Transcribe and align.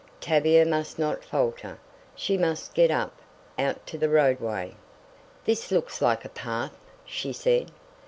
Tavia 0.19 0.65
must 0.65 0.97
not 0.97 1.23
falter, 1.23 1.77
she 2.15 2.35
must 2.35 2.73
get 2.73 2.89
up, 2.89 3.19
out 3.59 3.85
to 3.85 3.99
the 3.99 4.09
roadway. 4.09 4.73
"This 5.45 5.69
looks 5.71 6.01
like 6.01 6.25
a 6.25 6.29
path," 6.29 6.75
she 7.05 7.31
said. 7.31 7.69